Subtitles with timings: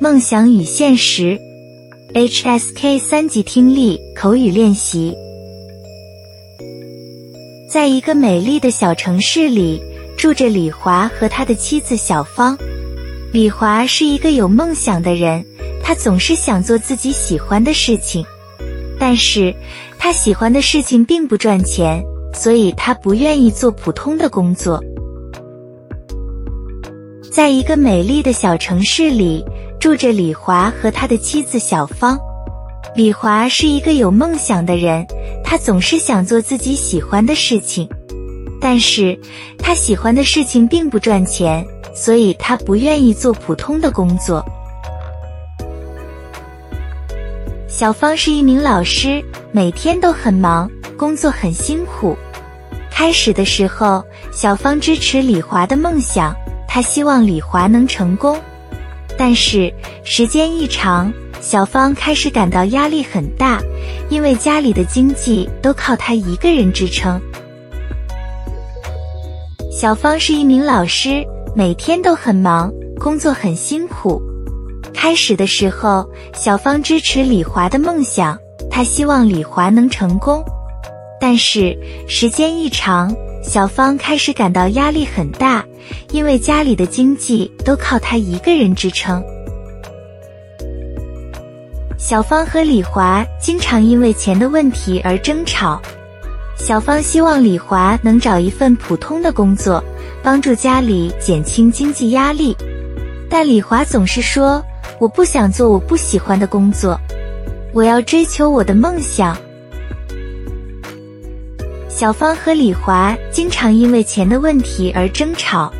[0.00, 1.36] 梦想与现实
[2.14, 5.12] ，HSK 三级听力口语练习。
[7.68, 9.82] 在一个美丽的小城市里，
[10.16, 12.56] 住着李华和他的妻子小芳。
[13.32, 15.44] 李华是一个有梦想的人，
[15.82, 18.24] 他总是想做自己喜欢的事情，
[19.00, 19.52] 但是
[19.98, 22.00] 他喜欢的事情并不赚钱，
[22.32, 24.80] 所以他不愿意做普通的工作。
[27.32, 29.44] 在一个美丽的小城市里，
[29.80, 32.18] 住着李华和他的妻子小芳。
[32.94, 35.06] 李华是一个有梦想的人，
[35.44, 37.88] 他总是想做自己喜欢的事情，
[38.60, 39.18] 但是
[39.58, 41.64] 他喜欢的事情并不赚钱，
[41.94, 44.44] 所以他不愿意做普通的工作。
[47.68, 52.16] 小芳是一名老师，每天都很忙，工作很辛苦。
[52.90, 56.34] 开始的时候，小芳支持李华的梦想。
[56.66, 58.36] 她希望李华能成功，
[59.18, 59.70] 但是
[60.04, 63.60] 时间一长，小芳开始感到压力很大，
[64.08, 67.20] 因为家里的经济都靠她一个人支撑。
[69.72, 74.22] 小芳是一名老师，每天都很忙，工作很辛苦。
[74.94, 78.38] 开始的时候，小芳支持李华的梦想，
[78.70, 80.44] 她希望李华能成功，
[81.20, 81.76] 但是
[82.08, 83.14] 时间一长。
[83.40, 85.64] 小芳开始感到压力很大，
[86.10, 89.22] 因为家里的经济都靠他一个人支撑。
[91.96, 95.80] 小芳和李华经常因为钱的问题而争吵。
[96.56, 99.82] 小芳希望李华能找一份普通的工作，
[100.22, 102.56] 帮助家里减轻经济压力，
[103.30, 104.60] 但李华总是说
[104.98, 106.98] ：“我不想做我不喜欢的工作，
[107.72, 109.36] 我要追求我的梦想。”
[111.88, 115.72] 小芳和李华经常因为钱的问题而争吵。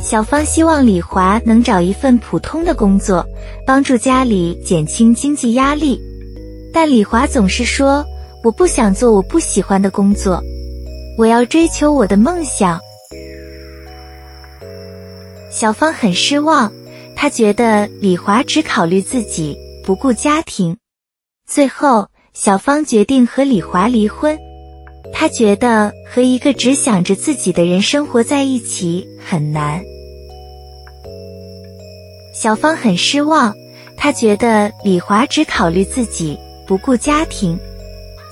[0.00, 3.24] 小芳希望李华能找一份普通的工作，
[3.66, 6.00] 帮助家里减轻经济压力，
[6.72, 8.04] 但李华总是说
[8.42, 10.42] ：“我不想做我不喜欢的工作，
[11.18, 12.80] 我要追求我的梦想。”
[15.52, 16.72] 小芳很失望，
[17.14, 20.76] 她觉得李华只考虑自己，不顾家庭。
[21.46, 24.38] 最后，小芳决定和李华离婚。
[25.12, 29.82] 他觉得和一个只想着自己的人生活在一起很难。
[32.34, 33.54] 小芳很失望，
[33.96, 37.58] 她觉得李华只考虑自己，不顾家庭。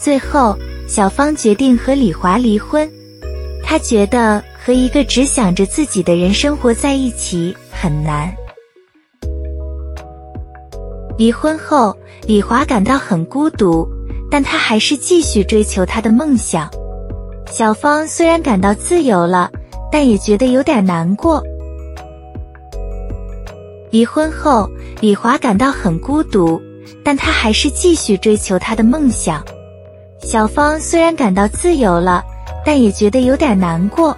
[0.00, 0.56] 最后，
[0.88, 2.90] 小芳决定和李华离婚。
[3.62, 8.32] 她觉得和一个只想着自己的人生活在一起很难。
[11.18, 11.94] 离婚后，
[12.26, 13.86] 李华感到很孤独。
[14.30, 16.68] 但他还是继续追求他的梦想。
[17.50, 19.50] 小芳虽然感到自由了，
[19.90, 21.42] 但也觉得有点难过。
[23.90, 24.68] 离婚后，
[25.00, 26.60] 李华感到很孤独，
[27.02, 29.42] 但他还是继续追求他的梦想。
[30.20, 32.22] 小芳虽然感到自由了，
[32.66, 34.14] 但也觉得有点难过。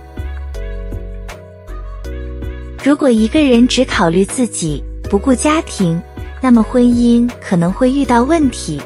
[2.82, 6.02] 如果一个人只考虑自己，不顾家庭，
[6.40, 8.80] 那么婚姻可能会遇到问题。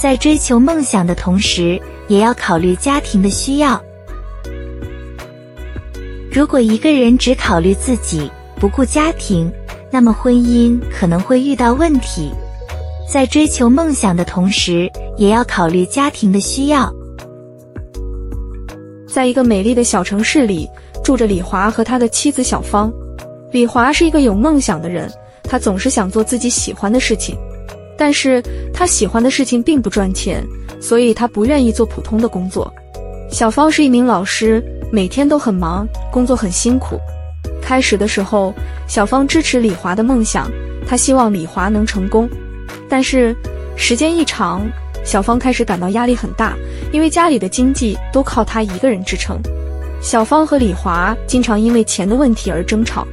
[0.00, 1.78] 在追求梦想的同时，
[2.08, 3.78] 也要考虑家庭的需要。
[6.32, 9.52] 如果一个人只考虑自己，不顾家庭，
[9.90, 12.30] 那么婚姻可能会遇到问题。
[13.06, 16.90] 在追求梦想的同时，也要考虑家庭的需要。
[19.06, 20.66] 在一个美丽的小城市里，
[21.04, 22.90] 住着李华和他的妻子小芳。
[23.52, 25.12] 李华是一个有梦想的人，
[25.42, 27.36] 他总是想做自己喜欢的事情。
[28.00, 30.42] 但是他喜欢的事情并不赚钱，
[30.80, 32.72] 所以他不愿意做普通的工作。
[33.30, 36.98] 小芳是一名老师，每天都很忙，工作很辛苦。
[37.60, 38.54] 开始的时候，
[38.88, 40.50] 小芳支持李华的梦想，
[40.86, 42.26] 她希望李华能成功。
[42.88, 43.36] 但是
[43.76, 44.66] 时间一长，
[45.04, 46.56] 小芳开始感到压力很大，
[46.92, 49.38] 因为家里的经济都靠她一个人支撑。
[50.00, 53.06] 小芳和李华经常因为钱的问题而争吵。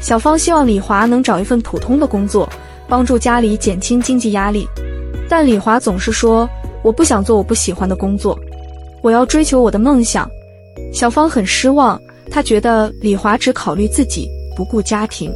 [0.00, 2.50] 小芳希望李华能找一份普通的工作。
[2.92, 4.68] 帮助家里减轻经济压力，
[5.26, 6.46] 但李华总是说
[6.84, 8.38] ：“我不想做我不喜欢的工作，
[9.02, 10.30] 我要追求我的梦想。”
[10.92, 11.98] 小芳很失望，
[12.30, 15.32] 她觉得李华只考虑自己，不顾家庭。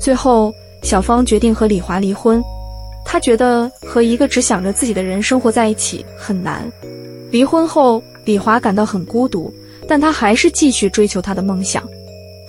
[0.00, 0.52] 最后，
[0.82, 2.42] 小芳决定和李华离婚。
[3.04, 6.68] 她觉得和一个只想着自己的人生活在一起很难。
[7.30, 9.54] 离婚后，李华感到很孤独，
[9.86, 11.80] 但他还是继续追求他的梦想。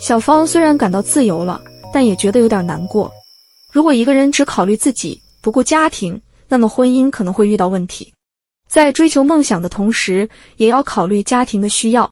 [0.01, 1.62] 小芳虽然感到自由了，
[1.94, 3.12] 但也觉得有点难过。
[3.71, 8.12] 如果一个人只考虑自己，不顾家庭，那么婚姻可能会遇到问题。
[8.68, 12.10] 在追求梦想的同时，也要考虑家庭的需要。